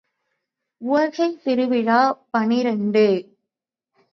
உவகைத் 0.81 1.43
திருவிழா 1.43 2.01
பனிரண்டு. 2.31 3.07